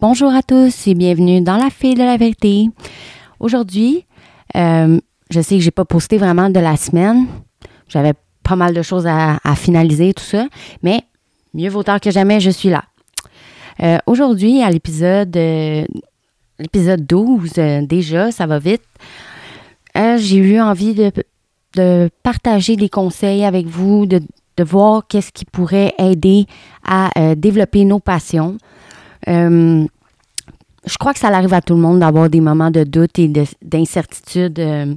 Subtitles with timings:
[0.00, 2.68] Bonjour à tous et bienvenue dans la fille de la vérité.
[3.40, 4.04] Aujourd'hui,
[4.54, 5.00] euh,
[5.30, 7.26] je sais que j'ai pas posté vraiment de la semaine.
[7.88, 8.12] J'avais
[8.42, 10.46] pas mal de choses à, finaliser, tout ça,
[10.82, 11.02] mais
[11.54, 12.84] mieux vaut tard que jamais, je suis là.
[13.82, 15.84] Euh, aujourd'hui, à l'épisode euh,
[16.58, 18.82] l'épisode 12, déjà, ça va vite,
[19.94, 24.20] j'ai eu envie de, partager des conseils avec vous, de,
[24.58, 26.46] de voir qu'est-ce qui pourrait aider
[26.84, 28.58] à développer nos passions.
[29.28, 29.86] Euh,
[30.84, 33.30] je crois que ça arrive à tout le monde d'avoir des moments de doute et
[33.62, 34.94] d'incertitude euh,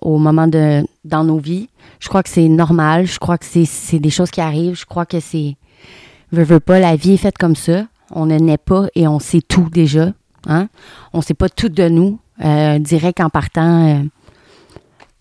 [0.00, 1.68] au moment de dans nos vies.
[2.00, 3.06] Je crois que c'est normal.
[3.06, 4.78] Je crois que c'est des choses qui arrivent.
[4.78, 5.56] Je crois que c'est
[6.32, 7.86] veux, veux pas, la vie est faite comme ça.
[8.10, 10.12] On ne naît pas et on sait tout déjà.
[10.46, 10.68] Hein?
[11.12, 14.02] On ne sait pas tout de nous, euh, direct en partant euh,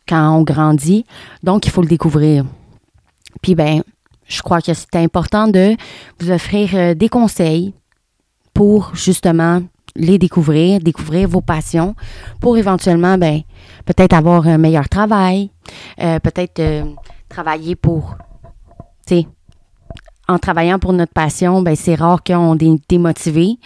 [0.07, 1.05] quand on grandit.
[1.43, 2.45] Donc, il faut le découvrir.
[3.41, 3.83] Puis, ben,
[4.27, 5.75] je crois que c'est important de
[6.19, 7.73] vous offrir des conseils,
[8.53, 9.61] pour justement
[9.95, 11.95] les découvrir, découvrir vos passions,
[12.39, 13.41] pour éventuellement, ben,
[13.85, 15.51] peut-être avoir un meilleur travail,
[16.01, 16.83] euh, peut-être euh,
[17.29, 18.15] travailler pour,
[19.07, 19.27] tu sais,
[20.27, 23.57] en travaillant pour notre passion, ben, c'est rare qu'on est démotivé.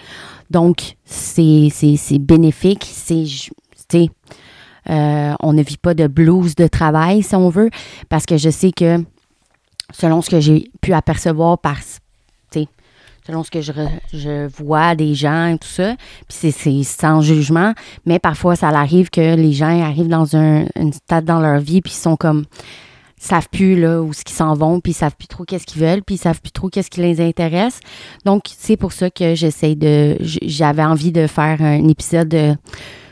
[0.50, 1.70] Donc, c'est,
[2.20, 2.88] bénéfique.
[2.90, 3.26] C'est,
[3.90, 4.08] tu
[4.90, 7.70] euh, on ne vit pas de blues de travail, si on veut,
[8.10, 9.04] parce que je sais que,
[9.92, 11.78] selon ce que j'ai pu apercevoir par,
[13.28, 15.96] selon ce que je, vois des gens et tout ça.
[16.28, 17.74] Puis c'est sans jugement,
[18.06, 21.92] mais parfois ça arrive que les gens arrivent dans un, stade dans leur vie puis
[21.94, 22.46] ils sont comme
[23.20, 26.04] savent plus là où ce s'en vont puis ils savent plus trop qu'est-ce qu'ils veulent
[26.04, 27.82] puis ils savent plus trop qu'est-ce qui les intéresse.
[28.24, 32.58] Donc c'est pour ça que j'essaie de j'avais envie de faire un épisode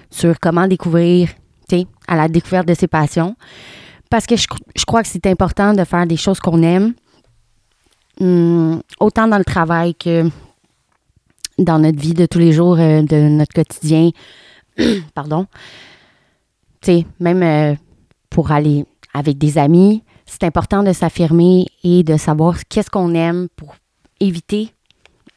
[0.09, 1.29] sur comment découvrir
[1.67, 3.35] tu sais à la découverte de ses passions
[4.09, 6.93] parce que je crois que c'est important de faire des choses qu'on aime
[8.21, 10.29] Hum, autant dans le travail que
[11.57, 14.11] dans notre vie de tous les jours, euh, de notre quotidien.
[15.13, 15.47] Pardon.
[16.81, 17.75] Tu sais, même euh,
[18.29, 23.47] pour aller avec des amis, c'est important de s'affirmer et de savoir qu'est-ce qu'on aime
[23.55, 23.75] pour
[24.19, 24.69] éviter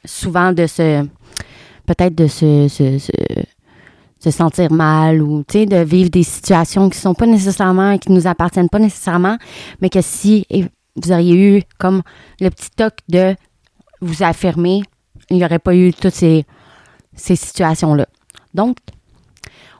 [0.04, 1.04] souvent de se.
[1.86, 7.14] peut-être de se, se, se, sentir mal ou tu de vivre des situations qui sont
[7.14, 9.38] pas nécessairement, qui nous appartiennent pas nécessairement,
[9.80, 10.46] mais que si
[11.02, 12.02] vous auriez eu comme
[12.40, 13.34] le petit toc de
[14.00, 14.82] vous affirmer,
[15.30, 16.44] il n'y aurait pas eu toutes ces,
[17.14, 18.06] situations-là.
[18.54, 18.76] Donc,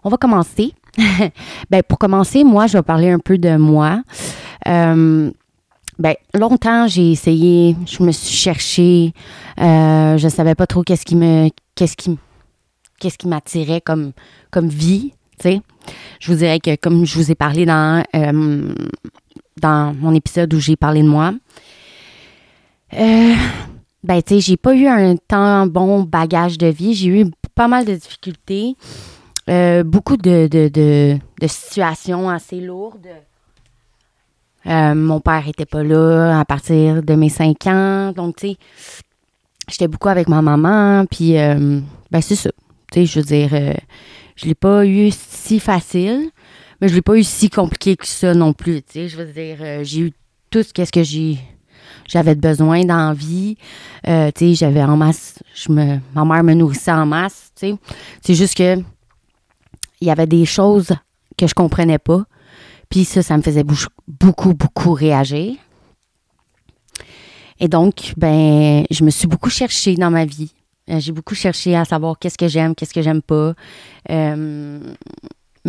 [0.02, 0.72] on va commencer.
[1.70, 4.02] ben, pour commencer, moi, je vais parler un peu de moi.
[4.66, 5.30] Euh,
[5.98, 9.12] ben, longtemps, j'ai essayé, je me suis cherchée,
[9.60, 12.18] euh, je savais pas trop qu'est-ce qui me, qu'est-ce qui,
[13.00, 14.12] qu'est-ce m'attirait comme,
[14.54, 15.12] vie.
[16.20, 18.74] Je vous dirais que, comme je vous ai parlé dans euh,
[19.58, 21.32] dans mon épisode où j'ai parlé de moi.
[22.94, 23.34] Euh,
[24.02, 26.94] ben, tu sais, j'ai pas eu un tant bon bagage de vie.
[26.94, 28.76] J'ai eu pas mal de difficultés,
[29.48, 33.08] euh, beaucoup de, de, situations assez lourdes.
[34.66, 38.12] Euh, mon père était pas là à partir de mes cinq ans.
[38.12, 38.56] Donc, tu sais,
[39.68, 41.04] j'étais beaucoup avec ma maman.
[41.06, 42.50] Puis, ben, c'est ça.
[42.92, 43.50] Tu sais, je veux dire,
[44.36, 46.30] je l'ai pas eu si facile.
[46.80, 48.82] Mais je l'ai pas eu si compliqué que ça non plus.
[48.82, 50.12] Tu sais, je veux dire, euh, j'ai eu
[50.50, 51.38] tout ce qu'est-ce que j'ai
[52.06, 53.56] j'avais besoin dans la vie.
[54.06, 57.68] Euh, tu sais, j'avais en masse, je me, ma mère me nourrissait en masse, tu
[57.68, 57.76] sais.
[58.22, 58.76] C'est juste que
[60.00, 60.92] il y avait des choses
[61.36, 62.24] que je comprenais pas.
[62.88, 63.64] Puis ça, ça me faisait
[64.06, 65.56] beaucoup, beaucoup réagir.
[67.60, 70.52] Et donc, ben, je me suis beaucoup cherchée dans ma vie.
[70.88, 73.54] Euh, j'ai beaucoup cherché à savoir qu'est-ce que j'aime, qu'est-ce que j'aime pas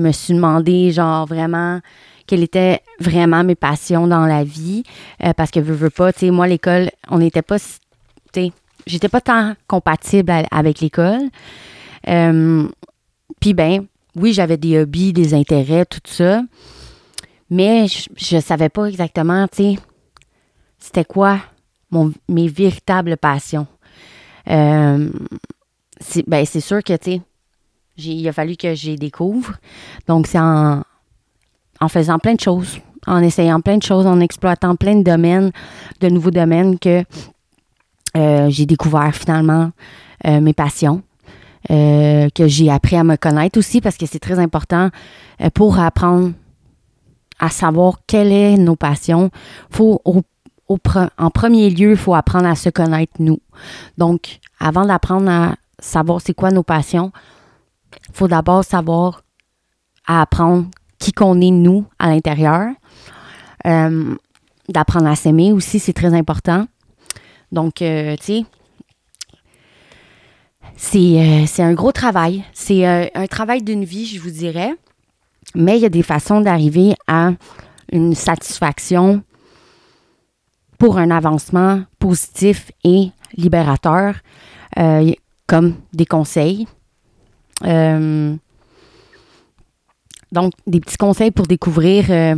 [0.02, 1.80] me suis demandé, genre, vraiment,
[2.28, 4.84] quelles étaient vraiment mes passions dans la vie.
[5.24, 7.58] Euh, parce que, veux, veux pas, tu sais, moi, l'école, on n'était pas,
[8.34, 8.52] tu
[8.86, 11.30] j'étais pas tant compatible avec l'école.
[12.08, 12.68] Euh,
[13.40, 13.86] puis, ben,
[14.16, 16.42] oui, j'avais des hobbies, des intérêts, tout ça.
[17.50, 19.76] Mais je, savais pas exactement, tu sais,
[20.78, 21.40] c'était quoi
[21.90, 23.66] mon, mes véritables passions.
[24.50, 25.10] Euh,
[26.28, 27.22] ben, c'est sûr que, tu sais,
[28.00, 29.54] il a fallu que j'y découvre.
[30.08, 30.84] Donc, c'est en,
[31.88, 35.52] faisant plein de choses, en essayant plein de choses, en exploitant plein de domaines,
[36.02, 37.04] de nouveaux domaines que
[38.18, 39.72] euh, j'ai découvert finalement
[40.26, 41.02] euh, mes passions.
[41.72, 44.92] Euh, que j'ai appris à me connaître aussi parce que c'est très important
[45.54, 46.32] pour apprendre
[47.38, 49.30] à savoir quelles sont nos passions.
[49.70, 50.02] Faut
[51.18, 53.40] en premier lieu, il faut apprendre à se connaître nous.
[53.98, 57.12] Donc, avant d'apprendre à savoir c'est quoi nos passions,
[58.14, 59.24] faut d'abord savoir
[60.06, 60.68] à apprendre
[61.00, 62.70] qui qu'on est nous à l'intérieur.
[63.68, 64.16] Euh,
[64.68, 66.68] d'apprendre à s'aimer aussi, c'est très important.
[67.52, 68.46] Donc, euh, tu
[70.76, 72.44] sais, c'est, un gros travail.
[72.54, 74.74] C'est un travail d'une vie, je vous dirais.
[75.56, 77.32] Mais il y a des façons d'arriver à
[77.92, 79.24] une satisfaction
[80.78, 84.16] pour un avancement positif et libérateur,
[84.78, 85.12] euh,
[85.48, 86.68] comme des conseils.
[87.66, 88.36] Euh,
[90.32, 92.36] donc, des petits conseils pour découvrir euh,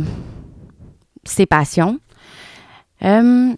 [1.24, 1.98] ses passions.
[3.00, 3.56] ben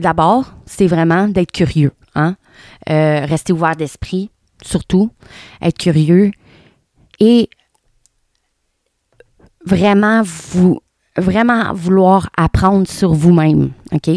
[0.00, 1.92] d'abord, c'est vraiment d'être curieux.
[2.14, 2.36] Hein?
[2.86, 4.30] rester ouvert d'esprit,
[4.62, 5.10] surtout.
[5.60, 6.30] Être curieux.
[7.20, 7.50] Et
[9.64, 10.80] vraiment vous
[11.18, 14.08] vraiment vouloir apprendre sur vous-même, OK?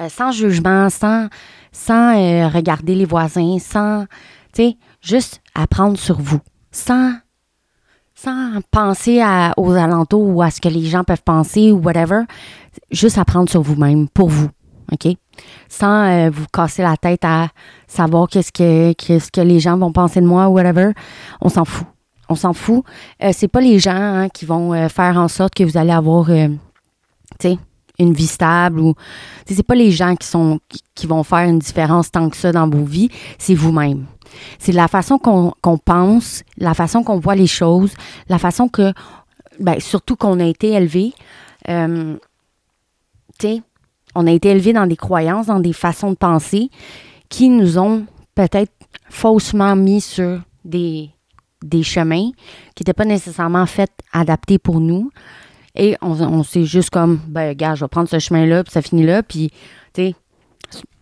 [0.00, 1.28] Euh, sans jugement, sans,
[1.72, 4.06] sans euh, regarder les voisins, sans,
[4.54, 7.14] tu sais, juste apprendre sur vous, sans,
[8.70, 12.22] penser à, aux alentours ou à ce que les gens peuvent penser ou whatever,
[12.90, 14.50] juste apprendre sur vous-même, pour vous,
[14.92, 15.16] OK?
[15.68, 17.48] Sans euh, vous casser la tête à
[17.86, 20.92] savoir qu'est-ce que, qu'est-ce que les gens vont penser de moi ou whatever,
[21.40, 21.86] on s'en fout
[22.30, 22.84] on s'en fout.
[23.22, 25.92] Euh, c'est pas les gens hein, qui vont euh, faire en sorte que vous allez
[25.92, 26.48] avoir, euh,
[27.98, 28.94] une vie stable ou,
[29.46, 30.58] c'est pas les gens qui sont
[30.94, 34.06] qui, vont faire une différence tant que ça dans vos vies, c'est vous-même.
[34.58, 37.94] C'est la façon qu'on pense, la façon qu'on voit les choses,
[38.28, 38.92] la façon que,
[39.58, 41.12] ben, surtout qu'on a été élevé,
[41.66, 42.18] tu
[43.40, 43.62] sais,
[44.14, 46.70] on a été élevé dans des croyances, dans des façons de penser
[47.28, 48.72] qui nous ont peut-être
[49.08, 51.10] faussement mis sur des,
[51.62, 52.30] des chemins
[52.74, 55.10] qui n'étaient pas nécessairement faits, adaptés pour nous.
[55.76, 59.04] Et on, s'est juste comme, ben, gars, je vais prendre ce chemin-là, puis ça finit
[59.04, 59.50] là, puis,
[59.94, 60.14] tu sais,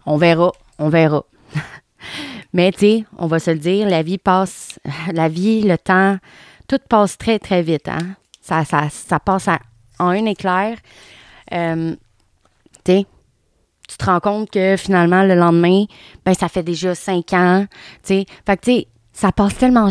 [0.05, 1.25] on verra, on verra.
[2.53, 4.79] Mais, tu sais, on va se le dire, la vie passe,
[5.13, 6.19] la vie, le temps,
[6.67, 8.17] tout passe très, très vite, hein.
[8.41, 9.49] Ça, ça, ça passe
[9.99, 10.79] en un éclair.
[11.53, 11.95] Euh,
[12.85, 13.07] tu sais,
[13.89, 15.85] tu te rends compte que finalement, le lendemain,
[16.25, 17.67] ben, ça fait déjà cinq ans,
[18.03, 18.27] tu sais.
[18.47, 19.91] Fait que, tu sais, ça passe tellement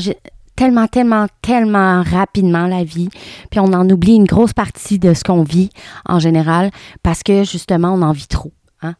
[0.58, 3.10] tellement, tellement, tellement rapidement la vie.
[3.50, 5.70] Puis on en oublie une grosse partie de ce qu'on vit
[6.06, 6.72] en général
[7.04, 8.52] parce que justement, on en vit trop.
[8.82, 8.96] Hein?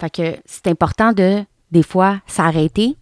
[0.00, 2.96] Fait que c'est important de, des fois, s'arrêter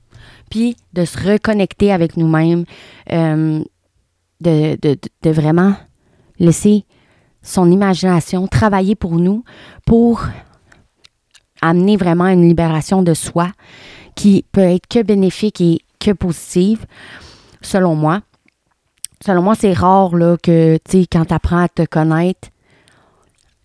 [0.51, 2.65] puis de se reconnecter avec nous-mêmes,
[3.13, 3.63] euh,
[4.41, 5.75] de, de, de vraiment
[6.39, 6.85] laisser
[7.43, 9.45] son imagination travailler pour nous
[9.87, 10.25] pour
[11.63, 13.51] amener vraiment une libération de soi
[14.15, 16.87] qui peut être que bénéfique et que positive
[17.63, 18.21] selon moi.
[19.25, 22.49] Selon moi, c'est rare là, que, tu sais, quand tu apprends à te connaître,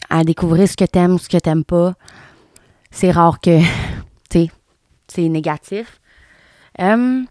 [0.09, 1.93] à découvrir ce que tu aimes ou ce que tu n'aimes pas,
[2.89, 3.59] c'est rare que,
[5.13, 5.99] c'est négatif.
[6.79, 7.25] Hum,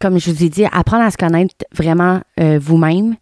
[0.00, 3.16] comme je vous ai dit, apprendre à se connaître vraiment euh, vous-même.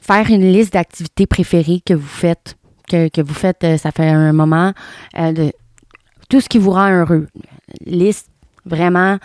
[0.00, 2.56] Faire une liste d'activités préférées que vous faites,
[2.88, 4.72] que, vous faites, euh, ça fait un moment,
[5.18, 5.50] euh,
[6.28, 7.28] tout ce qui vous rend heureux.
[7.86, 8.28] Liste
[8.66, 9.18] vraiment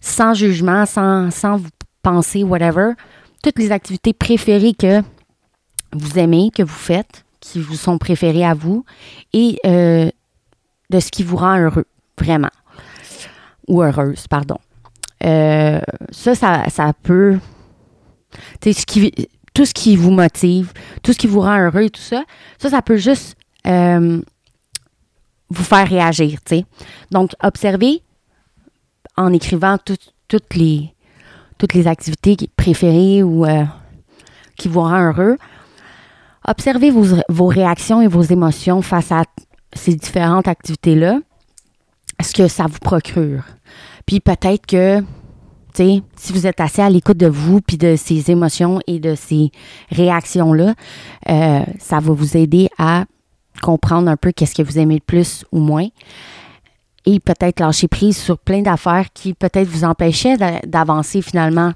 [0.00, 1.68] sans jugement, sans, sans vous
[2.02, 2.92] penser, whatever,
[3.42, 5.02] toutes les activités préférées que
[5.92, 8.84] vous aimez, que vous faites, qui vous sont préférées à vous,
[9.32, 10.10] et euh,
[10.90, 11.86] de ce qui vous rend heureux,
[12.18, 12.50] vraiment.
[13.68, 14.58] Ou heureuse, pardon.
[15.24, 17.38] Euh, ça, ça, peut.
[18.62, 22.00] Ce qui, tout ce qui vous motive, tout ce qui vous rend heureux et tout
[22.00, 22.24] ça,
[22.58, 23.36] ça, ça peut juste
[23.66, 24.20] euh,
[25.50, 26.38] vous faire réagir,
[27.10, 28.02] Donc, observez
[29.16, 30.94] en écrivant toutes les,
[31.58, 33.64] toutes les activités préférées ou euh,
[34.56, 35.36] qui vous rendent heureux.
[36.46, 39.24] Observez vos, réactions et vos émotions face à
[39.74, 41.18] ces différentes activités-là.
[42.22, 43.44] Ce que ça vous procure?
[44.06, 45.04] Puis peut-être que, tu
[45.74, 49.14] sais, si vous êtes assez à l'écoute de vous, puis de ces émotions et de
[49.14, 49.50] ces
[49.90, 50.74] réactions-là,
[51.28, 53.04] euh, ça va vous aider à
[53.62, 55.88] comprendre un peu qu'est-ce que vous aimez le plus ou moins
[57.06, 60.36] et peut-être lâcher prise sur plein d'affaires qui peut-être vous empêchaient
[60.66, 61.72] d'avancer finalement.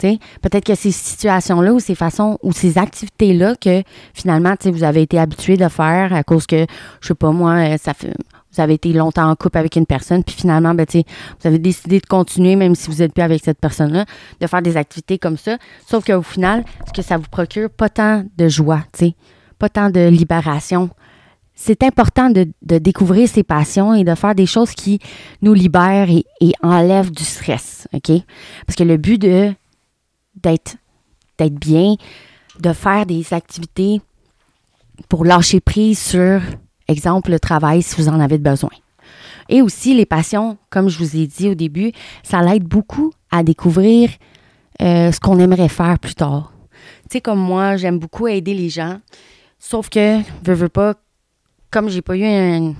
[0.00, 3.82] Peut-être que ces situations-là ou ces façons ou ces activités-là que
[4.14, 6.66] finalement vous avez été habitué de faire à cause que,
[7.00, 8.14] je sais pas moi, ça fait,
[8.52, 12.00] vous avez été longtemps en couple avec une personne, puis finalement, ben, vous avez décidé
[12.00, 14.04] de continuer, même si vous n'êtes plus avec cette personne-là,
[14.40, 15.56] de faire des activités comme ça.
[15.86, 18.82] Sauf qu'au final, ce que ça vous procure, pas tant de joie,
[19.58, 20.90] pas tant de libération,
[21.54, 24.98] c'est important de, découvrir ses passions et de faire des choses qui
[25.42, 28.10] nous libèrent et, enlèvent du stress, OK?
[28.66, 29.52] Parce que le but de
[30.42, 30.76] d'être
[31.38, 31.94] d'être bien,
[32.58, 34.00] de faire des activités
[35.08, 36.40] pour lâcher prise sur
[36.92, 38.70] exemple, le travail si vous en avez besoin.
[39.48, 43.42] Et aussi, les passions, comme je vous ai dit au début, ça l'aide beaucoup à
[43.42, 44.10] découvrir
[44.80, 46.52] euh, ce qu'on aimerait faire plus tard.
[47.02, 48.98] Tu sais, comme moi, j'aime beaucoup aider les gens.
[49.58, 50.94] Sauf que, veux, veux pas,
[51.70, 52.74] comme j'ai pas eu une,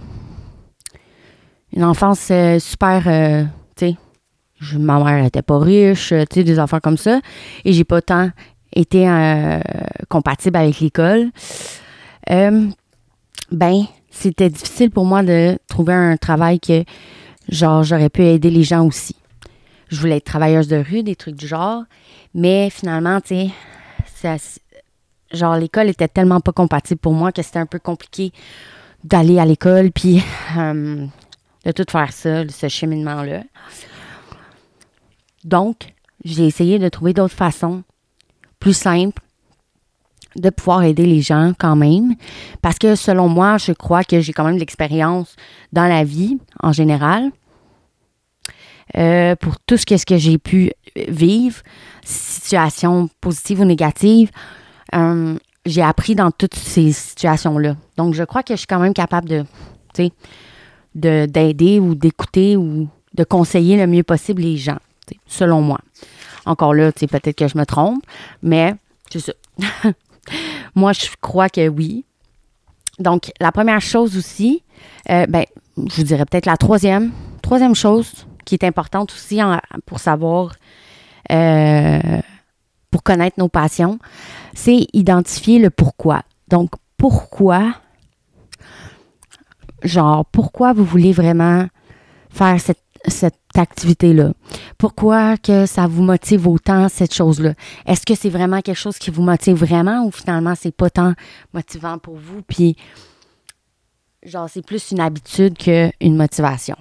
[1.73, 3.45] une enfance euh, super, euh,
[3.77, 7.21] tu sais, ma mère n'était pas riche, tu sais, des enfants comme ça,
[7.65, 8.31] et j'ai pas tant
[8.75, 9.07] été
[10.09, 11.31] compatible avec l'école.
[12.27, 16.85] ben, c'était difficile pour moi de trouver un travail que,
[17.49, 19.17] genre, j'aurais pu aider les gens aussi.
[19.89, 21.83] Je voulais être travailleuse de rue, des trucs du genre,
[22.35, 23.51] mais finalement, tu
[24.15, 24.37] sais,
[25.33, 28.33] genre, l'école était tellement pas compatible pour moi que c'était un peu compliqué
[29.03, 30.23] d'aller à l'école, puis
[30.57, 33.43] de tout faire ça, ce cheminement-là.
[35.45, 37.83] Donc, j'ai essayé de trouver d'autres façons
[38.61, 39.23] plus simples
[40.37, 42.15] de pouvoir aider les gens quand même.
[42.61, 45.37] Parce que selon moi, je crois que j'ai quand même de l'expérience
[45.73, 47.31] dans la vie en général.
[48.97, 51.63] Euh, pour tout ce que, j'ai pu vivre,
[52.05, 54.31] situation positive ou négative,
[54.95, 57.77] euh, j'ai appris dans toutes ces situations-là.
[57.97, 59.45] Donc, je crois que je suis quand même capable de,
[60.95, 64.79] de d'aider ou d'écouter ou de conseiller le mieux possible les gens,
[65.27, 65.79] selon moi.
[66.45, 68.05] Encore là, peut-être que je me trompe,
[68.43, 68.75] mais
[69.11, 69.33] c'est ça.
[70.75, 72.05] Moi, je crois que oui.
[72.99, 74.63] Donc, la première chose aussi,
[75.11, 75.45] euh, ben,
[75.77, 77.13] je vous dirais peut-être la troisième,
[77.43, 79.41] troisième chose qui est importante aussi
[79.87, 80.55] pour savoir,
[81.31, 82.21] euh,
[82.91, 83.99] pour connaître nos passions,
[84.55, 86.23] c'est identifier le pourquoi.
[86.49, 87.75] Donc, pourquoi,
[89.83, 91.67] genre, pourquoi vous voulez vraiment
[92.31, 94.33] faire cette cette activité-là?
[94.79, 97.55] Pourquoi que ça vous motive autant, cette chose-là?
[97.87, 101.15] Est-ce que c'est vraiment quelque chose qui vous motive vraiment ou finalement c'est pas tant
[101.53, 102.43] motivant pour vous?
[102.43, 102.77] Puis,
[104.25, 106.77] genre, c'est plus une habitude qu'une motivation.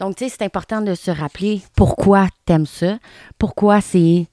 [0.00, 2.98] Donc, tu sais, c'est important de se rappeler pourquoi t'aimes ça,
[3.36, 4.26] pourquoi c'est,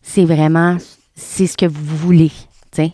[0.00, 0.76] c'est vraiment,
[1.16, 2.30] c'est ce que vous voulez,
[2.70, 2.92] tu sais.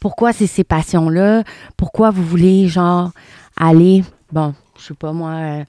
[0.00, 1.44] Pourquoi c'est ces passions-là,
[1.76, 3.12] pourquoi vous voulez, genre,
[3.56, 5.64] aller, bon, je sais pas moi, euh,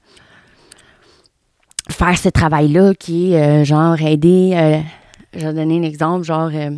[1.90, 4.78] faire ce travail-là qui est euh, genre aider, euh,
[5.34, 6.70] je vais donner un exemple, genre euh,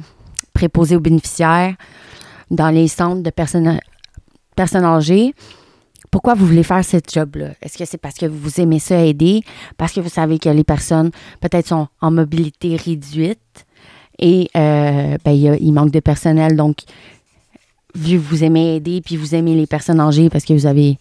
[0.53, 1.75] préposer aux bénéficiaires
[2.51, 3.79] dans les centres de personnes,
[4.57, 5.35] personnes âgées.
[6.11, 7.51] Pourquoi vous voulez faire ce job-là?
[7.61, 9.43] Est-ce que c'est parce que vous aimez ça aider,
[9.77, 13.67] parce que vous savez que les personnes peut-être sont en mobilité réduite
[14.21, 16.83] et ben, il, manque de personnel, donc
[17.97, 20.99] vu que vous aimez aider puis vous aimez les personnes âgées parce que vous avez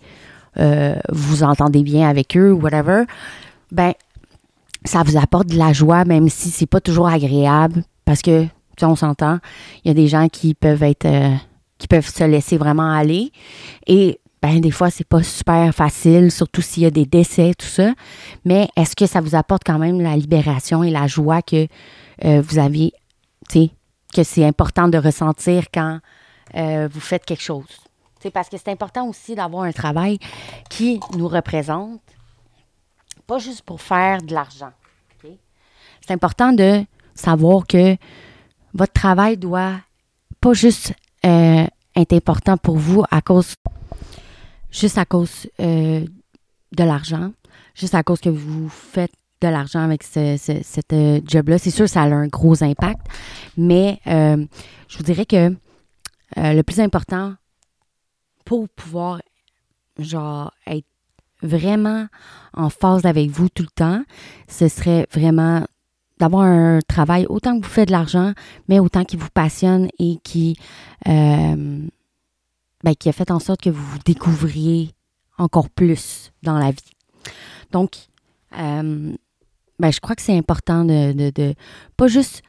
[1.12, 3.04] vous entendez bien avec eux ou whatever,
[3.74, 3.94] ben
[4.86, 8.46] ça vous apporte de la joie, même si c'est pas toujours agréable, parce que,
[8.78, 9.40] tu on s'entend,
[9.84, 11.36] il y a des gens qui peuvent être, euh,
[11.78, 13.32] qui peuvent se laisser vraiment aller,
[13.88, 17.66] et ben des fois c'est pas super facile, surtout s'il y a des décès, tout
[17.66, 17.94] ça.
[18.46, 21.68] Mais est-ce que ça vous apporte quand même la libération et la joie que
[22.26, 22.92] euh, vous avez,
[23.50, 23.70] tu sais,
[24.14, 26.00] que c'est important de ressentir quand
[26.56, 27.66] euh, vous faites quelque chose?
[28.22, 30.18] C'est parce que c'est important aussi d'avoir un travail
[30.70, 32.02] qui nous représente,
[33.40, 34.72] juste pour faire de l'argent.
[36.06, 36.84] C'est important de
[37.16, 37.96] savoir que
[38.74, 39.76] votre travail doit
[40.42, 40.94] pas juste
[41.26, 43.56] euh, être important pour vous à cause,
[44.70, 46.06] juste à cause euh,
[46.76, 47.32] de l'argent,
[47.76, 51.58] juste à cause que vous faites de l'argent avec ce, cette euh, job-là.
[51.58, 53.08] C'est sûr, ça a un gros impact,
[53.56, 55.56] mais je vous dirais que
[56.36, 57.36] le plus important
[58.44, 59.22] pour pouvoir
[60.00, 60.88] genre être
[61.44, 62.08] vraiment
[62.54, 64.04] en phase avec vous tout le temps,
[64.48, 65.66] ce serait vraiment
[66.20, 68.34] d'avoir un travail autant que vous faites de l'argent,
[68.70, 70.56] mais autant qui vous passionne et qui,
[71.08, 71.88] euh,
[72.84, 74.92] ben, qui a fait en sorte que vous vous découvriez
[75.38, 76.94] encore plus dans la vie.
[77.72, 77.96] Donc,
[78.58, 79.14] euh,
[79.80, 81.56] ben, je crois que c'est important de, de, de,
[81.98, 82.44] pas juste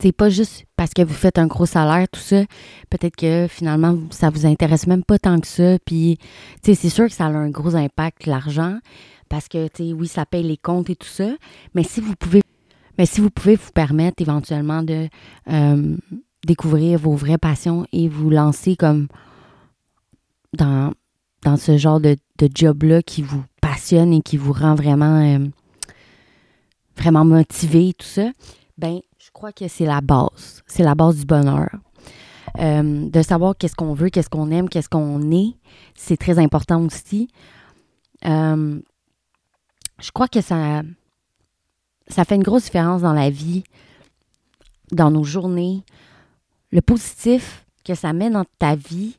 [0.00, 2.42] c'est pas juste parce que vous faites un gros salaire, tout ça.
[2.90, 5.78] Peut-être que finalement, ça vous intéresse même pas tant que ça.
[5.84, 6.18] Puis,
[6.62, 8.78] c'est sûr que ça a un gros impact, l'argent,
[9.28, 11.30] parce que, tu oui, ça paye les comptes et tout ça.
[11.74, 12.42] Mais si vous pouvez,
[12.98, 15.08] mais si vous pouvez vous permettre éventuellement de
[15.50, 15.96] euh,
[16.46, 19.08] découvrir vos vraies passions et vous lancer comme
[20.52, 20.92] dans,
[21.42, 22.16] dans ce genre de,
[22.54, 25.46] job-là qui vous passionne et qui vous rend vraiment, euh,
[26.96, 28.30] vraiment motivé, tout ça,
[28.78, 30.62] ben je crois que c'est la base.
[30.68, 31.68] C'est la base du bonheur.
[32.60, 35.56] Euh, de savoir qu'est-ce qu'on veut, qu'est-ce qu'on aime, qu'est-ce qu'on est,
[35.96, 37.28] c'est très important aussi.
[38.24, 38.78] Euh,
[39.98, 40.82] je crois que ça,
[42.06, 43.64] ça fait une grosse différence dans la vie,
[44.92, 45.82] dans nos journées.
[46.70, 49.18] Le positif que ça met dans ta vie,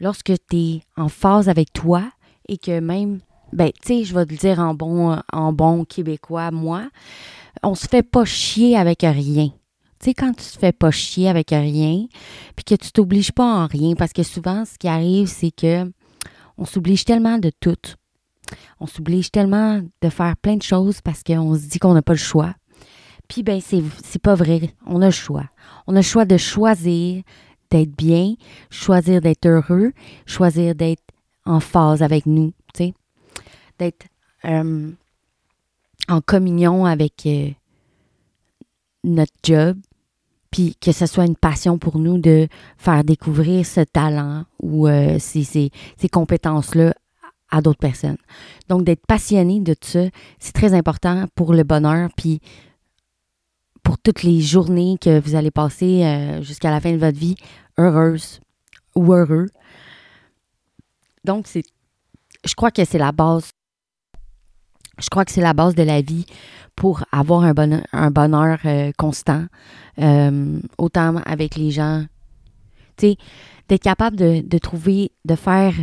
[0.00, 2.04] lorsque tu es en phase avec toi
[2.46, 3.20] et que même,
[3.54, 6.88] ben, tu sais, je vais te le dire en bon, en bon québécois, moi,
[7.62, 9.48] on se fait pas chier avec rien.
[10.00, 12.06] Tu sais, quand tu te fais pas chier avec rien,
[12.56, 15.90] puis que tu t'obliges pas en rien, parce que souvent, ce qui arrive, c'est que
[16.56, 17.76] on s'oblige tellement de tout.
[18.80, 22.12] On s'oblige tellement de faire plein de choses parce qu'on se dit qu'on n'a pas
[22.12, 22.54] le choix.
[23.28, 24.74] Puis, ben, c'est, pas vrai.
[24.86, 25.44] On a le choix.
[25.86, 27.22] On a le choix de choisir
[27.70, 28.34] d'être bien,
[28.70, 29.92] choisir d'être heureux,
[30.26, 31.02] choisir d'être
[31.46, 32.94] en phase avec nous, tu sais.
[33.78, 34.06] D'être
[34.44, 34.90] euh,
[36.10, 37.50] en communion avec euh,
[39.04, 39.78] notre job,
[40.50, 45.18] puis que ce soit une passion pour nous de faire découvrir ce talent ou euh,
[45.18, 46.94] ces, ces, ces compétences-là
[47.50, 48.18] à d'autres personnes.
[48.68, 50.04] Donc, d'être passionné de tout ça,
[50.38, 52.40] c'est très important pour le bonheur, puis
[53.82, 57.36] pour toutes les journées que vous allez passer euh, jusqu'à la fin de votre vie,
[57.78, 58.40] heureuse
[58.94, 59.46] ou heureux.
[61.24, 61.62] Donc, c'est,
[62.44, 63.50] je crois que c'est la base.
[65.00, 66.26] Je crois que c'est la base de la vie
[66.76, 69.46] pour avoir un bonheur, un bonheur euh, constant,
[69.98, 72.04] euh, autant avec les gens.
[72.96, 73.16] Tu sais,
[73.68, 75.74] d'être capable de, de, trouver, de faire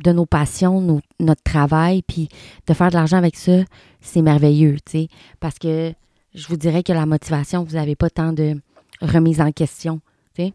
[0.00, 2.28] de nos passions, notre travail, puis
[2.66, 3.64] de faire de l'argent avec ça,
[4.00, 5.08] c'est merveilleux, tu sais,
[5.40, 5.92] parce que
[6.34, 8.60] je vous dirais que la motivation, vous n'avez pas tant de
[9.00, 10.00] remise en question,
[10.34, 10.52] tu sais.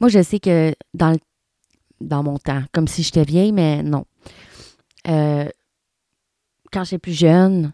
[0.00, 1.18] Moi, je sais que dans, le,
[2.00, 4.04] dans mon temps, comme si j'étais vieille, mais non.
[5.08, 5.48] Euh,
[6.72, 7.72] quand j'étais plus jeune,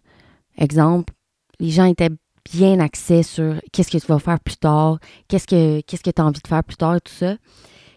[0.57, 1.13] exemple,
[1.59, 2.11] les gens étaient
[2.53, 6.21] bien axés sur qu'est-ce que tu vas faire plus tard, qu'est-ce que qu'est-ce que tu
[6.21, 7.37] as envie de faire plus tard, tout ça.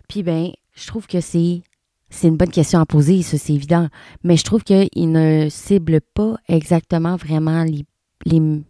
[0.07, 1.61] Puis ben, je trouve que c'est
[2.09, 3.89] c'est une bonne question à poser, ça c'est évident.
[4.23, 7.85] Mais je trouve qu'il ne cible pas exactement vraiment les.
[8.25, 8.61] les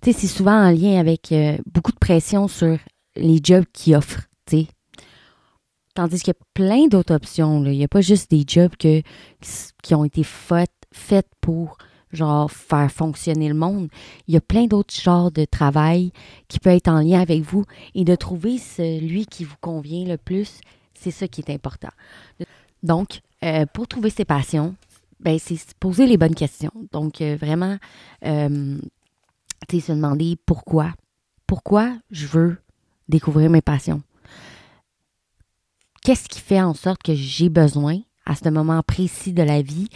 [0.00, 2.78] tu sais, c'est souvent en lien avec euh, beaucoup de pression sur
[3.16, 4.66] les jobs qu'ils offrent, tu sais.
[5.94, 7.64] Tandis qu'il y a plein d'autres options.
[7.64, 9.02] Il n'y a pas juste des jobs que,
[9.82, 11.78] qui ont été faites fait pour
[12.12, 13.88] genre faire fonctionner le monde.
[14.26, 16.12] Il y a plein d'autres genres de travail
[16.48, 20.16] qui peut être en lien avec vous et de trouver celui qui vous convient le
[20.16, 20.60] plus,
[20.94, 21.90] c'est ça qui est important.
[22.82, 24.74] Donc, euh, pour trouver ses passions,
[25.20, 26.72] ben, c'est poser les bonnes questions.
[26.92, 27.76] Donc, euh, vraiment,
[28.24, 28.78] euh,
[29.70, 30.92] se demander pourquoi.
[31.46, 32.58] Pourquoi je veux
[33.08, 34.02] découvrir mes passions?
[36.02, 39.88] Qu'est-ce qui fait en sorte que j'ai besoin, à ce moment précis de la vie,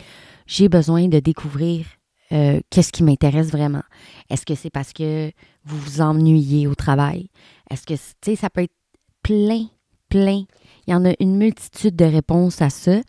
[0.46, 1.86] j'ai besoin de découvrir
[2.32, 3.82] euh, qu'est-ce qui m'intéresse vraiment.
[4.30, 5.30] Est-ce que c'est parce que
[5.64, 7.28] vous vous ennuyez au travail?
[7.70, 8.74] Est-ce que, tu sais, ça peut être
[9.22, 9.66] plein,
[10.08, 10.44] plein.
[10.86, 13.00] Il y en a une multitude de réponses à ça,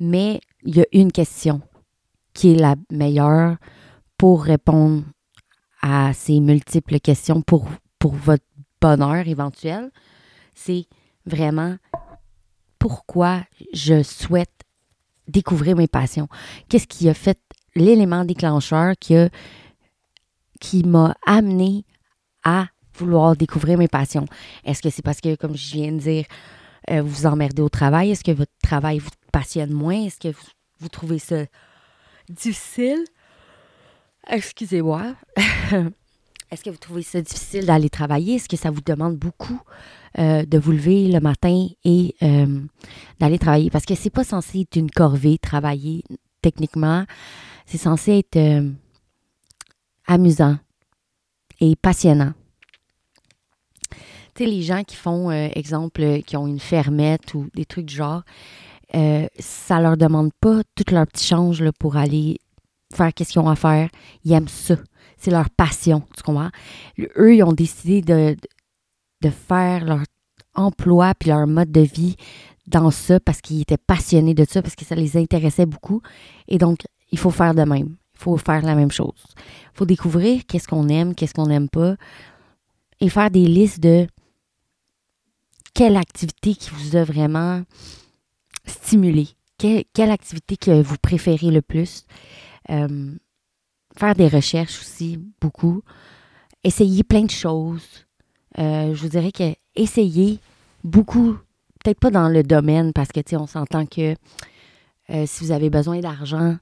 [0.00, 1.60] mais il y a une question
[2.34, 3.56] qui est la meilleure
[4.18, 5.04] pour répondre
[5.80, 8.44] à ces multiples questions pour, pour votre
[8.80, 9.90] bonheur éventuel.
[10.54, 10.86] C'est
[11.24, 11.76] vraiment
[12.78, 14.50] pourquoi je souhaite
[15.28, 16.28] découvrir mes passions.
[16.68, 17.38] Qu'est-ce qui a fait
[17.74, 21.84] l'élément déclencheur qui, m'a amené
[22.44, 24.26] à vouloir découvrir mes passions?
[24.64, 26.24] Est-ce que c'est parce que, comme je viens de dire,
[26.90, 28.10] euh, vous vous emmerdez au travail?
[28.10, 30.04] Est-ce que votre travail vous passionne moins?
[30.06, 30.48] Est-ce que vous,
[30.80, 31.44] vous trouvez ça
[32.28, 33.04] difficile?
[34.28, 35.14] Excusez-moi.
[36.50, 38.36] Est-ce que vous trouvez ça difficile d'aller travailler?
[38.36, 39.60] Est-ce que ça vous demande beaucoup
[40.18, 42.60] euh, de vous lever le matin et euh,
[43.20, 43.70] d'aller travailler?
[43.70, 46.04] Parce que c'est pas censé être une corvée, travailler
[46.42, 47.04] techniquement.
[47.66, 48.70] C'est censé être euh,
[50.06, 50.56] amusant
[51.60, 52.32] et passionnant.
[54.34, 57.94] Tu sais, les gens qui font, exemple, qui ont une fermette ou des trucs du
[57.94, 58.22] genre,
[59.38, 62.38] ça leur demande pas tout leur petit change là, pour aller
[62.94, 63.88] faire qu'est-ce qu'ils ont à faire.
[64.24, 64.76] Ils aiment ça
[65.16, 66.50] c'est leur passion, tu comprends?
[67.16, 68.36] Eux, ils ont décidé de,
[69.22, 70.02] de faire leur
[70.54, 72.16] emploi puis leur mode de vie
[72.66, 76.02] dans ça parce qu'ils étaient passionnés de ça, parce que ça les intéressait beaucoup.
[76.48, 76.80] Et donc,
[77.12, 77.96] il faut faire de même.
[78.14, 79.24] Il faut faire la même chose.
[79.36, 81.96] Il faut découvrir qu'est-ce qu'on aime, qu'est-ce qu'on n'aime pas
[83.00, 84.06] et faire des listes de
[85.74, 87.62] quelle activité qui vous a vraiment
[88.64, 92.06] stimulé, quelle, activité que vous préférez le plus.
[92.70, 93.14] Euh,
[93.96, 95.82] faire des recherches aussi, beaucoup.
[96.64, 98.05] Essayer plein de choses.
[98.58, 100.38] Euh, je vous dirais que essayer
[100.84, 101.36] beaucoup,
[101.82, 104.14] peut-être pas dans le domaine, parce que, tu sais, on s'entend que
[105.10, 106.56] euh, si vous avez besoin d'argent,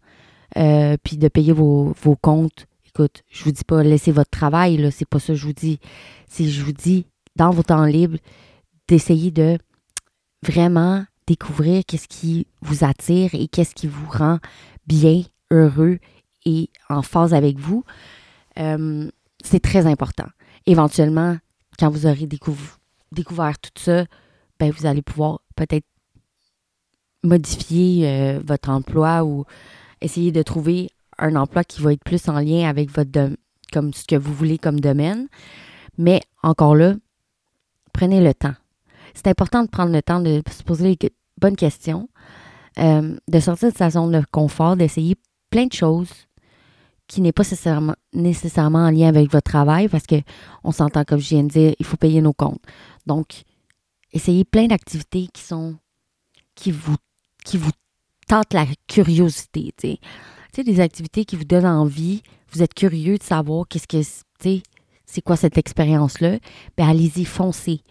[0.56, 4.76] euh, puis de payer vos, vos, comptes, écoute, je vous dis pas laissez votre travail,
[4.76, 5.78] là, c'est pas ça que je vous dis.
[6.28, 8.18] C'est, je vous dis, dans vos temps libres,
[8.88, 9.58] d'essayer de
[10.42, 14.38] vraiment découvrir qu'est-ce qui vous attire et qu'est-ce qui vous rend
[14.86, 15.98] bien, heureux
[16.44, 17.84] et en phase avec vous,
[18.56, 20.26] c'est très important.
[20.66, 21.38] Éventuellement,
[21.78, 24.04] quand vous aurez découvert tout ça,
[24.58, 25.86] ben, vous allez pouvoir peut-être
[27.22, 29.44] modifier euh, votre emploi ou
[30.00, 33.30] essayer de trouver un emploi qui va être plus en lien avec votre
[33.72, 35.28] comme ce que vous voulez comme domaine.
[35.98, 36.94] Mais encore là,
[37.92, 38.54] prenez le temps.
[39.14, 41.10] C'est important de prendre le temps de se poser les
[41.40, 42.08] bonnes questions,
[42.78, 45.16] euh, de sortir de sa zone de confort, d'essayer
[45.50, 46.12] plein de choses
[47.06, 50.16] qui n'est pas nécessairement, nécessairement en lien avec votre travail parce que
[50.62, 52.62] on s'entend, comme je viens de dire, il faut payer nos comptes.
[53.06, 53.42] Donc,
[54.12, 55.76] essayez plein d'activités qui sont
[56.54, 56.96] qui vous
[57.44, 57.72] qui vous
[58.26, 59.72] tentent la curiosité,
[60.56, 64.02] des activités qui vous donnent envie, vous êtes curieux de savoir qu'est-ce que,
[64.40, 64.62] tu
[65.06, 66.38] c'est quoi cette expérience-là,
[66.76, 67.82] ben allez-y, foncez.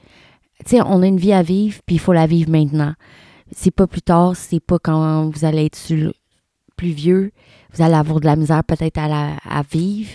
[0.65, 2.93] Tu sais, on a une vie à vivre, puis il faut la vivre maintenant.
[3.51, 5.77] C'est pas plus tard, c'est pas quand vous allez être
[6.75, 7.31] plus vieux,
[7.73, 10.11] vous allez avoir de la misère peut-être à, vivre,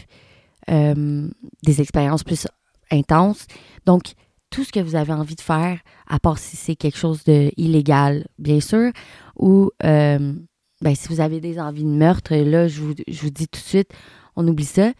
[0.71, 1.29] euh,
[1.65, 2.47] des expériences plus
[2.91, 3.47] intenses.
[3.87, 4.15] Donc,
[4.51, 7.51] tout ce que vous avez envie de faire, à part si c'est quelque chose de
[7.57, 8.93] illégal, bien sûr,
[9.37, 10.35] ou euh,
[10.81, 13.61] ben, si vous avez des envies de meurtre, là, je vous, je vous dis tout
[13.61, 13.91] de suite,
[14.37, 14.93] on oublie ça.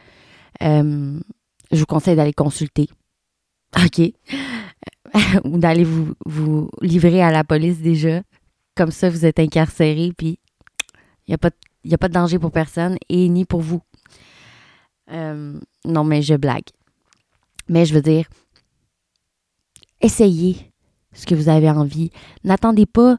[0.63, 1.21] Euh,
[1.71, 2.89] je vous conseille d'aller consulter.
[3.85, 4.01] OK?
[5.45, 8.23] ou d'aller vous, vous livrer à la police déjà.
[8.75, 10.39] Comme ça, vous êtes incarcéré, puis
[11.29, 11.51] il n'y a, pas,
[11.91, 13.83] a pas de danger pour personne et ni pour vous.
[15.11, 16.65] Euh, non, mais je blague.
[17.69, 18.27] Mais je veux dire,
[20.01, 20.73] essayez
[21.13, 22.11] ce que vous avez envie.
[22.45, 23.19] N'attendez pas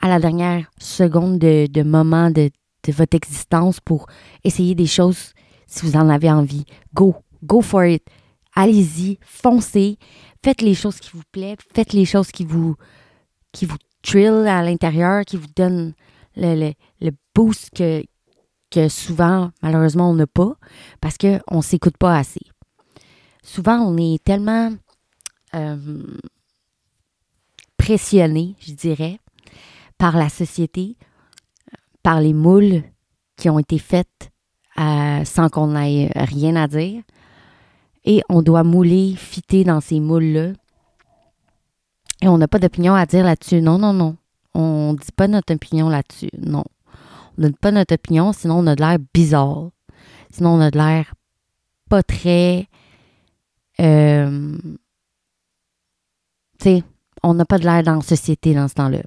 [0.00, 2.50] à la dernière seconde de, moment de,
[2.88, 4.06] votre existence pour
[4.44, 5.32] essayer des choses
[5.66, 6.64] si vous en avez envie.
[6.94, 8.02] Go, go for it.
[8.54, 9.98] Allez-y, foncez,
[10.42, 12.76] faites les choses qui vous plaisent, faites les choses qui vous,
[13.52, 13.76] qui vous
[14.46, 15.92] à l'intérieur, qui vous donnent
[16.36, 17.10] le, le,
[18.70, 20.54] que, souvent, malheureusement, on n'a pas
[21.00, 22.40] parce qu'on ne s'écoute pas assez.
[23.42, 24.72] Souvent, on est tellement
[25.54, 26.02] euh,
[27.76, 29.18] pressionné, je dirais,
[29.96, 30.96] par la société,
[32.02, 32.82] par les moules
[33.36, 34.30] qui ont été faites
[34.78, 37.02] euh, sans qu'on ait rien à dire.
[38.04, 40.52] Et on doit mouler, fitter dans ces moules-là.
[42.22, 43.60] Et on n'a pas d'opinion à dire là-dessus.
[43.60, 44.16] Non, non, non.
[44.54, 46.30] On ne dit pas notre opinion là-dessus.
[46.38, 46.64] Non.
[47.38, 49.70] On ne donne pas notre opinion, sinon on a de l'air bizarre.
[50.30, 51.14] Sinon on a de l'air
[51.88, 52.68] pas très
[53.80, 54.58] euh,
[56.58, 56.82] tu sais,
[57.22, 59.02] on n'a pas de l'air dans la société dans ce temps-là.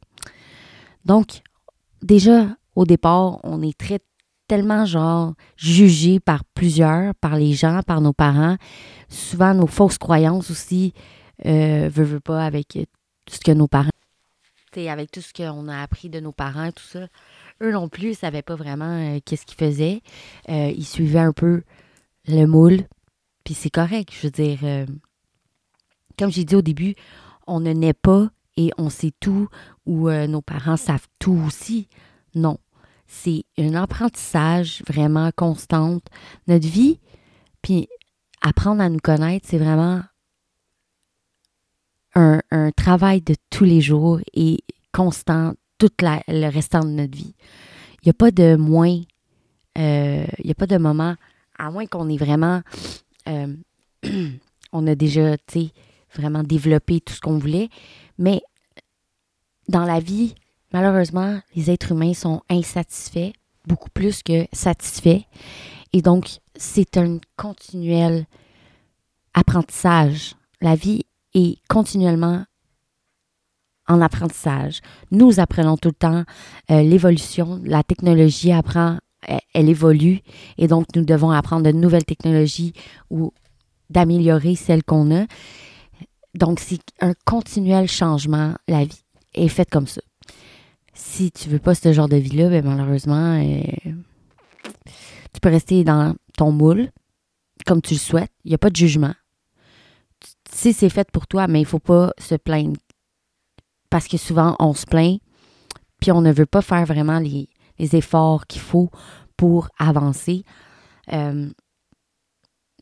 [1.06, 1.42] Donc,
[2.02, 4.00] déjà, au départ, on est très
[4.48, 8.58] tellement genre jugé par plusieurs, par les gens, par nos parents.
[9.10, 10.94] Souvent, nos fausses croyances aussi,
[11.46, 12.68] euh, veut, pas, avec
[13.26, 13.90] tout ce que nos parents,
[14.76, 17.08] avec tout ce qu'on a appris de nos parents tout ça.
[17.62, 20.02] Eux non plus, ils ne savaient pas vraiment euh, qu'est-ce qu'ils faisaient.
[20.50, 21.64] Euh, ils suivaient un peu
[22.28, 22.84] le moule.
[23.44, 24.60] Puis c'est correct, je veux dire.
[24.64, 24.86] Euh,
[26.18, 26.96] comme j'ai dit au début,
[27.48, 29.48] on ne naît pas et on sait tout
[29.86, 31.88] ou nos parents savent tout aussi.
[32.36, 32.58] Non.
[33.08, 36.00] C'est un apprentissage vraiment constant.
[36.48, 37.00] Notre vie,
[37.62, 37.88] puis
[38.42, 40.02] apprendre à nous connaître, c'est vraiment
[42.16, 42.42] un,
[42.76, 44.60] travail de tous les jours et
[44.94, 47.34] constant tout le restant de notre vie.
[48.04, 49.02] Il n'y a pas de moins,
[49.80, 51.16] euh, il n'y a pas de moment,
[51.58, 52.62] à moins qu'on ait vraiment,
[53.28, 53.56] euh,
[54.72, 55.70] on a déjà, tu sais,
[56.16, 57.70] vraiment développer tout ce qu'on voulait.
[58.20, 58.44] Mais
[59.70, 60.36] dans la vie,
[60.72, 63.32] malheureusement, les êtres humains sont insatisfaits,
[63.66, 65.24] beaucoup plus que satisfaits.
[65.94, 68.28] Et donc, c'est un continuel
[69.34, 70.36] apprentissage.
[70.62, 72.46] La vie est continuellement
[73.88, 74.82] en apprentissage.
[75.12, 76.24] Nous apprenons tout le temps
[76.70, 80.22] euh, l'évolution, la technologie apprend, elle, elle, évolue
[80.58, 82.74] et donc nous devons apprendre de nouvelles technologies
[83.10, 83.34] ou
[83.92, 85.26] d'améliorer celles qu'on a.
[86.34, 88.56] Donc, c'est un continuel changement.
[88.68, 90.02] La vie est faite comme ça.
[90.94, 93.92] Si tu veux pas ce genre de vie-là, ben malheureusement, euh,
[95.34, 96.90] tu peux rester dans ton moule
[97.66, 98.32] comme tu le souhaites.
[98.46, 99.14] Il n'y a pas de jugement.
[100.52, 102.78] Si c'est fait pour toi, mais il faut pas se plaindre.
[103.92, 105.20] Parce que souvent, on se plaint,
[106.00, 107.48] puis on ne veut pas faire vraiment les,
[107.80, 108.90] efforts qu'il faut
[109.38, 110.44] pour avancer.
[111.14, 111.50] Euh,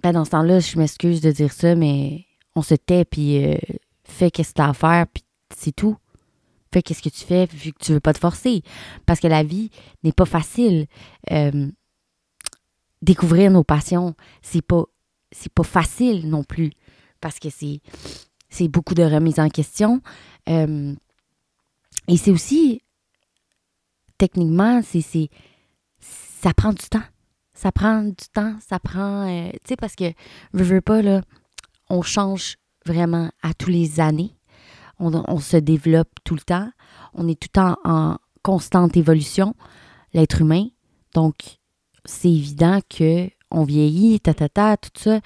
[0.03, 3.57] ben dans ce temps-là, je m'excuse de dire ça, mais on se tait, puis euh,
[4.03, 5.23] fais qu'est-ce que tu as à faire, puis
[5.55, 5.95] c'est tout.
[6.73, 8.61] Fais qu'est-ce que tu fais, vu que tu veux pas te forcer.
[9.05, 9.71] Parce que la vie
[10.03, 10.85] n'est pas facile.
[11.31, 11.71] Euh,
[13.01, 14.83] découvrir nos passions, c'est pas,
[15.31, 16.71] c'est pas facile non plus.
[17.21, 17.81] Parce que c'est,
[18.49, 20.01] c'est beaucoup de remise en question.
[20.49, 20.95] Euh,
[22.07, 22.81] et c'est aussi,
[24.17, 25.29] techniquement, c'est,
[25.99, 27.03] ça prend du temps.
[27.53, 30.05] Ça prend du temps, ça prend, tu sais, parce que
[30.53, 31.21] je veux pas, là,
[31.89, 34.35] on change vraiment à tous les années.
[35.01, 36.69] On, se développe tout le temps.
[37.13, 39.55] On est tout le temps en constante évolution,
[40.13, 40.67] l'être humain.
[41.13, 41.35] Donc,
[42.05, 45.19] c'est évident que on vieillit, ta, ta, ta, tout ça.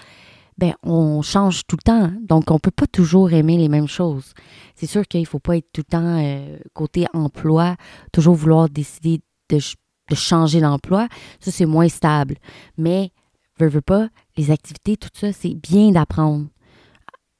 [0.64, 2.14] Ben, on change tout le temps.
[2.22, 4.32] Donc, on ne peut pas toujours aimer les mêmes choses.
[4.76, 7.76] C'est sûr qu'il ne faut pas être tout le temps euh, côté emploi,
[8.14, 11.10] toujours vouloir décider de, de changer d'emploi.
[11.42, 12.38] Ça, c'est moins stable.
[12.78, 13.12] Mais,
[13.60, 16.48] veux, veux pas, les activités, tout ça, c'est bien d'apprendre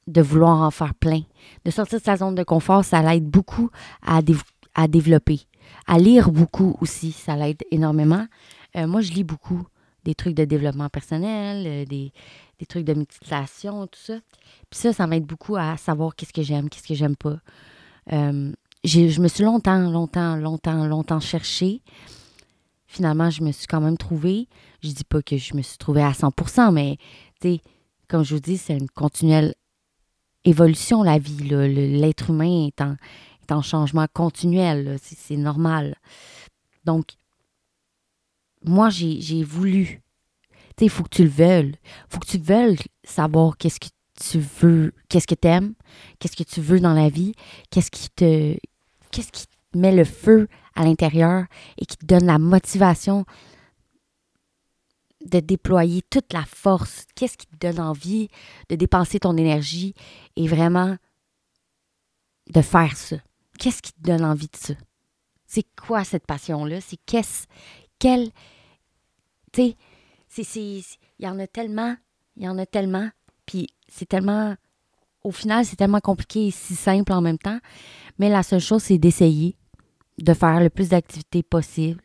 [0.06, 1.22] de vouloir en faire plein.
[1.64, 3.70] De sortir de sa zone de confort, ça l'aide beaucoup
[4.06, 4.20] à,
[4.74, 5.40] à développer.
[5.86, 8.26] À lire beaucoup aussi, ça l'aide énormément.
[8.76, 9.66] Euh, moi, je lis beaucoup
[10.04, 12.12] des trucs de développement personnel, euh, des,
[12.58, 14.18] des, trucs de méditation, tout ça.
[14.70, 17.38] Puis ça, ça m'aide beaucoup à savoir qu'est-ce que j'aime, qu'est-ce que j'aime pas.
[18.12, 18.52] Euh,
[18.84, 21.80] je me suis longtemps, longtemps, longtemps, longtemps cherché.
[22.86, 24.46] Finalement, je me suis quand même trouvée.
[24.82, 26.98] Je dis pas que je me suis trouvée à 100%, mais
[27.40, 27.60] tu sais,
[28.08, 29.54] comme je vous dis, c'est une continuelle
[30.44, 31.48] évolution, la vie.
[31.48, 32.96] L'être humain est en,
[33.42, 34.98] est en changement continuel.
[35.02, 35.96] C'est normal.
[36.84, 37.14] Donc,
[38.64, 40.00] moi, j'ai voulu.
[40.76, 41.74] Tu sais, il faut que tu le veuilles.
[41.84, 43.88] Il faut que tu veuilles savoir qu'est-ce que
[44.20, 45.74] tu veux, qu'est-ce que tu aimes,
[46.18, 47.34] qu'est-ce que tu veux dans la vie,
[47.70, 48.56] qu'est-ce qui te
[49.10, 51.44] qu'est-ce qui te met le feu à l'intérieur
[51.78, 53.24] et qui te donne la motivation
[55.24, 58.28] de déployer toute la force, qu'est-ce qui te donne envie
[58.68, 59.94] de dépenser ton énergie
[60.36, 60.96] et vraiment
[62.52, 63.16] de faire ça.
[63.58, 64.74] Qu'est-ce qui te donne envie de ça?
[65.46, 66.80] C'est quoi cette passion-là?
[66.80, 67.46] C'est qu'est-ce,
[67.98, 68.30] quel,
[69.54, 70.82] tu sais,
[71.18, 71.96] il y en a tellement,
[72.36, 73.08] il y en a tellement,
[73.46, 74.54] puis c'est tellement,
[75.22, 77.58] au final, c'est tellement compliqué et si simple en même temps,
[78.18, 79.56] mais la seule chose, c'est d'essayer
[80.18, 82.00] de faire le plus d'activités possible,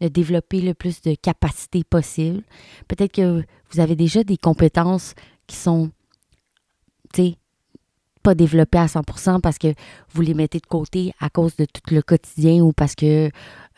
[0.00, 2.42] de développer le plus de capacités possible.
[2.88, 5.14] Peut-être que vous avez déjà des compétences
[5.46, 5.90] qui sont,
[8.24, 9.74] pas développées à 100% parce que
[10.10, 13.30] vous les mettez de côté à cause de tout le quotidien ou parce que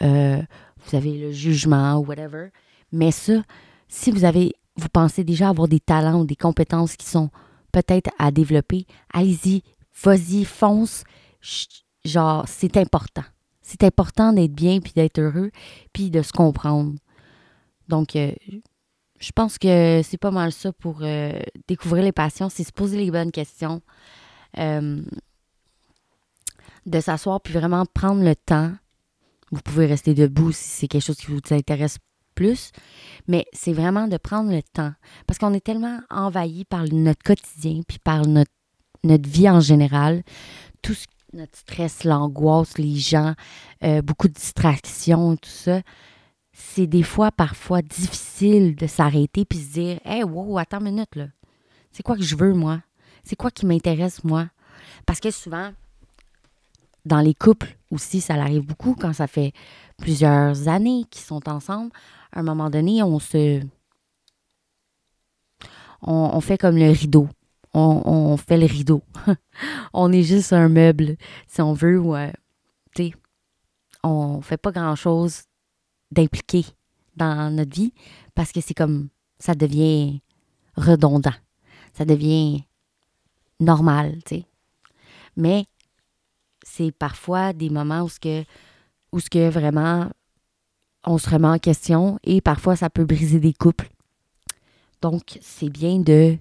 [0.02, 0.42] euh,
[0.84, 2.50] vous avez le jugement ou whatever.
[2.92, 3.42] Mais ça,
[3.88, 7.30] si vous avez, vous pensez déjà avoir des talents ou des compétences qui sont
[7.72, 9.62] peut-être à développer, allez-y,
[10.02, 11.04] vas-y, fonce.
[12.04, 13.24] Genre, c'est important.
[13.62, 15.50] C'est important d'être bien, puis d'être heureux,
[15.92, 16.94] puis de se comprendre.
[17.88, 18.32] Donc, euh,
[19.18, 22.96] je pense que c'est pas mal ça pour euh, découvrir les passions, c'est se poser
[22.96, 23.82] les bonnes questions,
[24.58, 25.02] euh,
[26.84, 28.72] de s'asseoir, puis vraiment prendre le temps.
[29.50, 31.98] Vous pouvez rester debout si c'est quelque chose qui vous intéresse
[32.36, 32.70] plus,
[33.26, 34.92] mais c'est vraiment de prendre le temps,
[35.26, 38.52] parce qu'on est tellement envahi par notre quotidien, puis par notre,
[39.02, 40.22] notre vie en général,
[40.82, 43.34] tout ce notre stress, l'angoisse, les gens,
[43.84, 45.82] euh, beaucoup de distractions, tout ça,
[46.52, 51.14] c'est des fois, parfois, difficile de s'arrêter puis se dire Hey, wow, attends une minute,
[51.14, 51.26] là.
[51.92, 52.80] C'est quoi que je veux, moi?
[53.24, 54.48] C'est quoi qui m'intéresse, moi?
[55.04, 55.72] Parce que souvent,
[57.06, 59.52] dans les couples aussi, ça arrive beaucoup quand ça fait
[59.96, 61.90] plusieurs années qu'ils sont ensemble.
[62.32, 63.62] À un moment donné, on se.
[66.02, 67.28] on fait comme le rideau
[67.76, 69.02] on, fait le rideau.
[69.92, 71.16] on est juste un meuble,
[71.46, 72.30] si on veut, ou, euh,
[72.94, 73.14] tu sais,
[74.02, 75.42] on fait pas grand-chose
[76.10, 76.64] d'impliqué
[77.16, 77.92] dans notre vie
[78.34, 80.20] parce que c'est comme, ça devient
[80.76, 81.34] redondant.
[81.92, 82.64] Ça devient
[83.60, 84.44] normal, tu sais.
[85.36, 85.66] Mais
[86.76, 88.44] c'est parfois des moments où ce que,
[89.12, 90.10] où ce que vraiment
[91.04, 93.88] on se remet en question et parfois ça peut briser des couples.
[95.00, 96.36] Donc, c'est bien de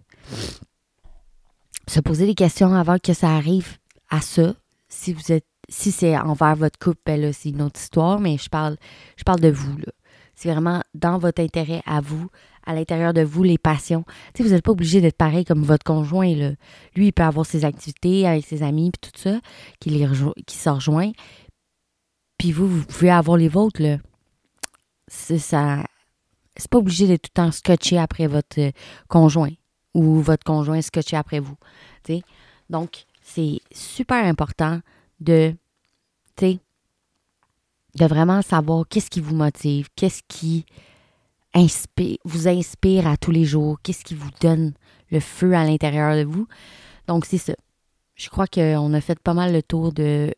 [1.87, 3.77] se poser des questions avant que ça arrive
[4.09, 4.55] à ça.
[4.87, 8.37] Si vous êtes si c'est envers votre couple, ben là, c'est une autre histoire, mais
[8.37, 8.77] je parle,
[9.17, 9.77] je parle de vous.
[9.77, 9.91] Là.
[10.35, 12.29] C'est vraiment dans votre intérêt à vous,
[12.65, 14.06] à l'intérieur de vous, les passions.
[14.34, 16.34] Tu vous n'êtes pas obligé d'être pareil comme votre conjoint.
[16.36, 16.51] Là.
[16.95, 19.39] Lui, il peut avoir ses activités avec ses amis puis tout ça,
[19.80, 19.89] qui,
[20.58, 21.12] se rejoint.
[22.38, 23.82] Puis vous, vous pouvez avoir les vôtres.
[23.82, 23.97] Là.
[25.08, 25.39] C'est
[26.69, 28.71] pas obligé d'être tout le temps scotché après votre euh,
[29.08, 29.51] conjoint
[29.93, 31.56] ou votre conjoint scotché après vous.
[32.69, 34.80] Donc, c'est super important
[35.19, 35.56] de,
[36.39, 36.58] de
[38.06, 40.65] vraiment savoir qu'est-ce qui vous motive, qu'est-ce qui
[42.25, 44.73] vous inspire à tous les jours, qu'est-ce qui vous donne
[45.11, 46.47] le feu à l'intérieur de vous?
[47.07, 47.53] Donc, c'est ça.
[48.15, 50.33] Je crois qu'on a fait pas mal le tour de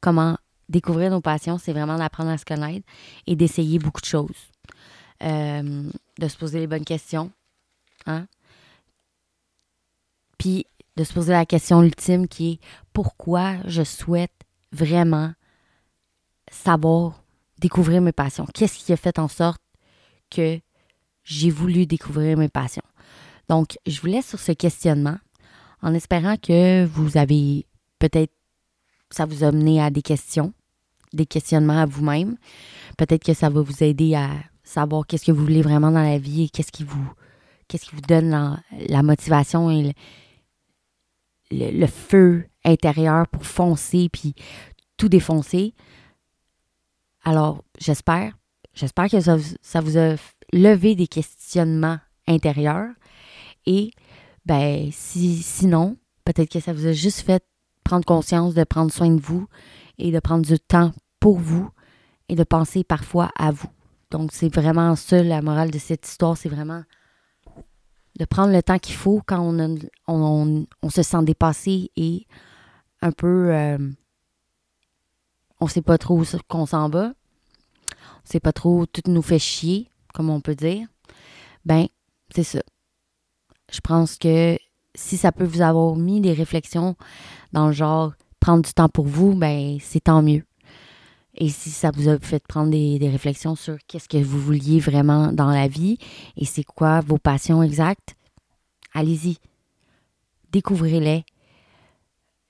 [0.00, 0.36] comment
[0.68, 1.58] découvrir nos passions.
[1.58, 2.86] C'est vraiment d'apprendre à se connaître
[3.26, 4.50] et d'essayer beaucoup de choses.
[5.22, 7.30] Euh, de se poser les bonnes questions.
[8.06, 8.26] Hein?
[10.38, 12.60] Puis de se poser la question ultime qui est
[12.92, 14.32] pourquoi je souhaite
[14.72, 15.32] vraiment
[16.50, 17.22] savoir
[17.58, 18.46] découvrir mes passions?
[18.52, 19.60] Qu'est-ce qui a fait en sorte
[20.30, 20.58] que
[21.24, 22.82] j'ai voulu découvrir mes passions.
[23.48, 25.18] Donc, je vous laisse sur ce questionnement
[25.82, 27.66] en espérant que vous avez
[27.98, 28.32] peut-être,
[29.10, 30.52] ça vous a mené à des questions
[31.16, 32.36] des questionnements à vous-même.
[32.96, 34.30] Peut-être que ça va vous aider à
[34.62, 37.10] savoir qu'est-ce que vous voulez vraiment dans la vie et qu'est-ce qui vous
[37.68, 39.92] qu'est-ce qui vous donne la, motivation et
[41.50, 44.34] le, feu intérieur pour foncer puis
[44.96, 45.74] tout défoncer.
[47.24, 48.38] Alors, j'espère,
[48.76, 49.36] j'espère que ça,
[49.80, 50.14] vous a
[50.52, 52.90] levé des questionnements intérieurs.
[53.64, 53.90] Et,
[54.44, 57.44] ben, si, sinon, peut-être que ça vous a juste fait
[57.82, 59.48] prendre conscience de prendre soin de vous
[59.98, 61.68] et de prendre du temps pour vous
[62.28, 63.68] et de penser parfois à vous.
[64.10, 66.84] Donc, c'est vraiment ça, la morale de cette histoire, c'est vraiment
[68.18, 72.26] de prendre le temps qu'il faut quand on, on, se sent dépassé et
[73.02, 73.52] un peu...
[73.52, 73.78] Euh,
[75.60, 77.12] on sait pas trop où qu'on s'en va.
[78.26, 80.86] Sait pas trop, tout nous fait chier, comme on peut dire.
[81.64, 81.86] Ben,
[82.34, 82.60] c'est ça.
[83.72, 84.58] Je pense que
[84.94, 86.96] si ça peut vous avoir mis des réflexions
[87.52, 90.44] dans le genre prendre du temps pour vous, ben c'est tant mieux.
[91.34, 95.32] Et si ça vous a fait prendre des, réflexions sur qu'est-ce que vous vouliez vraiment
[95.32, 95.98] dans la vie
[96.36, 98.14] et c'est quoi vos passions exactes,
[98.94, 99.36] allez-y.
[100.50, 101.24] Découvrez-les.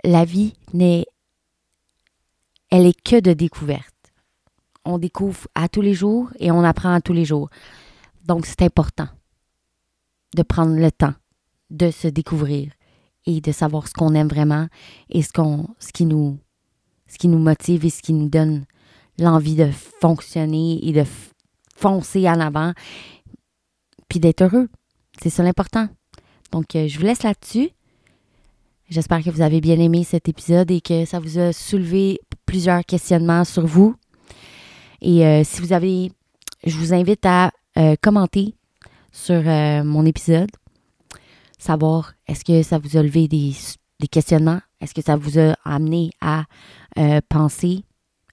[0.05, 1.07] La vie n'est.
[2.71, 3.96] Elle est que de découverte.
[4.87, 7.51] On découvre à tous les jours et on apprend à tous les jours.
[8.25, 9.09] Donc, c'est important
[10.35, 11.15] de prendre le temps
[11.71, 12.73] de se découvrir
[13.27, 14.69] et de savoir ce qu'on aime vraiment
[15.11, 16.39] et ce, qu'on, qui nous,
[17.09, 18.65] ce qui nous motive et ce qui nous donne
[19.19, 19.71] l'envie de
[20.01, 21.05] fonctionner et de
[21.75, 22.73] foncer en avant,
[24.09, 24.69] puis d'être heureux.
[25.21, 25.89] C'est ça l'important.
[26.53, 27.71] Donc, euh, je vous laisse là-dessus.
[28.89, 32.85] J'espère que vous avez bien aimé cet épisode et que ça vous a soulevé plusieurs
[32.85, 33.97] questionnements sur vous.
[35.01, 36.13] Et euh, si vous avez,
[36.65, 38.55] je vous invite à euh, commenter
[39.13, 40.51] sur mon épisode
[41.59, 43.53] savoir est-ce que ça vous a levé des,
[44.11, 44.61] questionnements?
[44.81, 46.45] Est-ce que ça vous a amené à
[46.99, 47.83] euh, penser?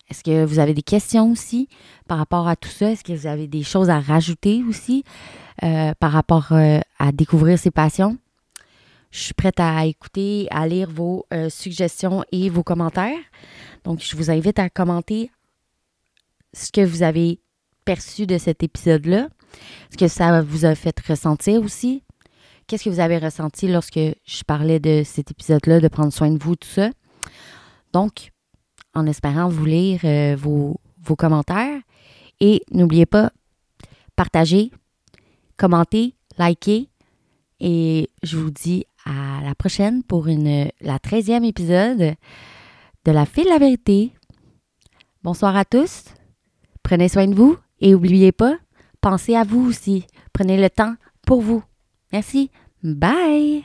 [0.10, 1.68] Est-ce que vous avez des questions aussi
[2.08, 2.92] par rapport à tout ça?
[2.92, 5.04] Est-ce que vous avez des choses à rajouter aussi
[5.64, 8.18] euh, par rapport euh, à découvrir ces passions?
[9.12, 13.20] Je suis prête à écouter, à lire vos suggestions et vos commentaires.
[13.84, 15.30] Donc, je vous invite à commenter
[16.54, 17.40] ce que vous avez
[17.86, 19.30] perçu de cet épisode-là,
[19.92, 22.04] ce que ça vous a fait ressentir aussi,
[22.68, 26.42] Qu'est-ce que vous avez ressenti lorsque je parlais de cet épisode-là, de prendre soin de
[26.42, 26.90] vous, tout ça?
[27.92, 28.32] Donc,
[28.94, 31.82] en espérant vous lire euh, vos, vos commentaires.
[32.40, 33.32] Et n'oubliez pas,
[34.16, 34.72] partagez,
[35.58, 36.90] commentez, likez.
[37.60, 42.16] Et je vous dis à la prochaine pour une, la 13e épisode
[43.06, 44.14] de La Fille de la Vérité.
[45.22, 46.06] Bonsoir à tous.
[46.84, 48.56] Prenez soin de vous et n'oubliez pas,
[49.02, 50.06] pensez à vous aussi.
[50.34, 51.64] Prenez le temps pour vous.
[52.12, 52.52] Merci.
[52.84, 53.64] Bye.